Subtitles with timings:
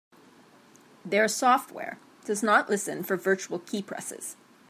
[1.05, 4.35] Their software does not listen for virtual keypresses.